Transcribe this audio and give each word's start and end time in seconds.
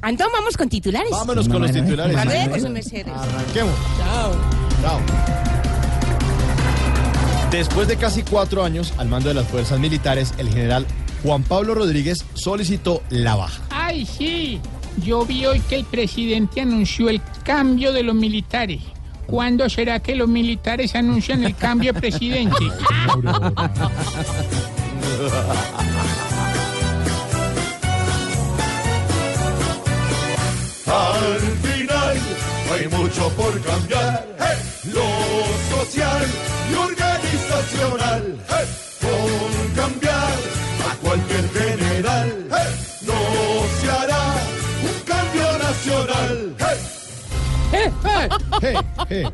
Antón, 0.00 0.28
vamos 0.32 0.56
con 0.56 0.66
titulares. 0.66 1.10
Vámonos 1.10 1.46
con 1.46 1.60
los 1.60 1.70
titulares. 1.70 2.16
Arranquemos. 2.16 3.74
Chao. 3.98 4.32
Chao. 4.80 4.98
Después 7.50 7.86
de 7.86 7.98
casi 7.98 8.22
cuatro 8.22 8.64
años 8.64 8.94
al 8.96 9.08
mando 9.08 9.28
de 9.28 9.34
las 9.34 9.46
fuerzas 9.46 9.78
militares, 9.78 10.32
el 10.38 10.48
general 10.48 10.86
Juan 11.22 11.42
Pablo 11.42 11.74
Rodríguez 11.74 12.24
solicitó 12.32 13.02
la 13.10 13.34
baja. 13.34 13.60
Ay, 13.68 14.06
sí. 14.06 14.58
Yo 15.02 15.26
vi 15.26 15.44
hoy 15.44 15.60
que 15.60 15.76
el 15.76 15.84
presidente 15.84 16.62
anunció 16.62 17.10
el 17.10 17.20
cambio 17.44 17.92
de 17.92 18.04
los 18.04 18.14
militares. 18.14 18.80
¿Cuándo 19.26 19.68
será 19.68 20.00
que 20.00 20.14
los 20.14 20.28
militares 20.28 20.94
anuncian 20.94 21.44
el 21.44 21.56
cambio 21.56 21.92
de 21.92 22.00
presidente? 22.00 22.56
hay 32.72 32.88
mucho 32.88 33.28
por 33.30 33.60
cambiar. 33.62 34.26
Lo 34.84 35.76
social 35.76 36.26
y 36.70 36.74
organizacional. 36.74 38.38
Con 39.00 39.74
cambiar 39.74 40.32
a 40.90 40.96
cualquier 41.02 41.48
general. 41.50 42.46
No 43.02 43.14
se 43.80 43.90
hará 43.90 44.34
un 44.82 45.00
cambio 45.04 45.58
nacional. 45.58 46.56
G, 48.60 48.84
G. 49.08 49.32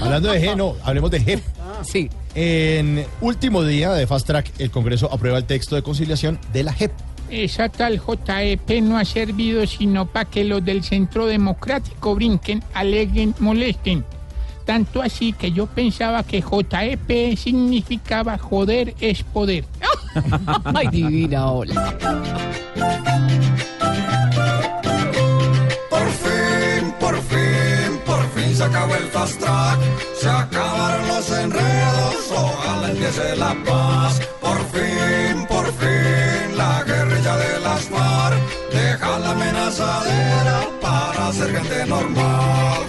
Hablando 0.00 0.32
de 0.32 0.42
G, 0.42 0.56
no, 0.56 0.76
hablemos 0.82 1.10
de 1.10 1.20
G. 1.20 1.40
Sí. 1.84 2.10
En 2.34 3.04
último 3.20 3.62
día 3.62 3.92
de 3.92 4.06
Fast 4.06 4.26
Track, 4.26 4.50
el 4.58 4.70
Congreso 4.70 5.12
aprueba 5.12 5.38
el 5.38 5.44
texto 5.44 5.76
de 5.76 5.82
conciliación 5.82 6.38
de 6.52 6.62
la 6.62 6.72
JEP. 6.72 6.92
Esa 7.32 7.70
tal 7.70 7.98
JEP 7.98 8.82
no 8.82 8.98
ha 8.98 9.06
servido 9.06 9.66
sino 9.66 10.04
para 10.04 10.28
que 10.28 10.44
los 10.44 10.62
del 10.62 10.84
Centro 10.84 11.24
Democrático 11.24 12.14
brinquen, 12.14 12.62
aleguen, 12.74 13.34
molesten. 13.38 14.04
Tanto 14.66 15.00
así 15.00 15.32
que 15.32 15.50
yo 15.50 15.66
pensaba 15.66 16.24
que 16.24 16.42
JEP 16.42 17.34
significaba 17.38 18.36
joder 18.36 18.94
es 19.00 19.22
poder. 19.22 19.64
Ay, 20.74 20.88
divina 20.88 21.50
hola. 21.50 21.96
Por 25.88 26.08
fin, 26.10 26.94
por 27.00 27.16
fin, 27.22 27.98
por 28.04 28.28
fin 28.32 28.54
se 28.54 28.62
acabó 28.62 28.94
el 28.94 29.04
fast 29.04 29.40
track. 29.40 29.78
Se 30.20 30.28
acabaron 30.28 31.08
los 31.08 31.30
enredos, 31.30 32.30
ojalá 32.36 32.90
empiece 32.90 33.36
la 33.36 33.56
paz. 33.64 34.20
Por 34.38 34.58
fin, 34.66 35.01
para 41.22 41.32
ser 41.34 41.54
gente 41.54 41.86
normal. 41.86 42.82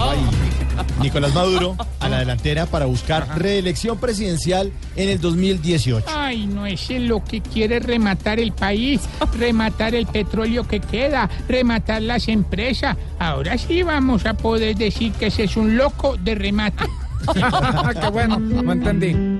Ay, 0.00 0.18
Nicolás 1.02 1.34
Maduro 1.34 1.76
a 2.00 2.08
la 2.08 2.20
delantera 2.20 2.64
para 2.66 2.86
buscar 2.86 3.38
reelección 3.38 3.98
presidencial 3.98 4.72
en 4.96 5.10
el 5.10 5.20
2018. 5.20 6.06
Ay, 6.08 6.46
no 6.46 6.64
ese 6.64 7.00
lo 7.00 7.22
que 7.22 7.42
quiere 7.42 7.80
rematar 7.80 8.40
el 8.40 8.52
país, 8.52 9.02
rematar 9.36 9.94
el 9.94 10.06
petróleo 10.06 10.66
que 10.66 10.80
queda, 10.80 11.28
rematar 11.48 12.02
las 12.02 12.28
empresas. 12.28 12.96
Ahora 13.18 13.58
sí 13.58 13.82
vamos 13.82 14.24
a 14.24 14.34
poder 14.34 14.76
decir 14.76 15.12
que 15.12 15.26
ese 15.26 15.44
es 15.44 15.56
un 15.56 15.76
loco 15.76 16.16
de 16.16 16.34
remate. 16.34 16.84
Qué 18.00 18.08
bueno, 18.08 18.38
no 18.38 18.72
entendí. 18.72 19.37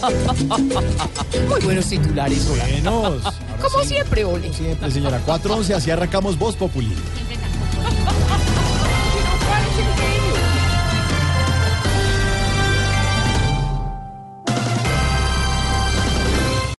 Muy 1.48 1.60
buenos 1.62 1.86
titulares, 1.86 2.48
hola. 2.48 2.64
Buenos. 2.64 3.22
Como 3.60 3.80
sí, 3.82 3.88
siempre, 3.88 4.24
Ole. 4.24 4.52
Siempre, 4.52 4.90
señora. 4.90 5.20
4.11, 5.26 5.74
así 5.74 5.90
arrancamos 5.90 6.38
Voz 6.38 6.54
Populi. 6.54 6.94